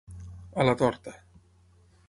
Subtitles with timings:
[0.63, 1.15] A la torta.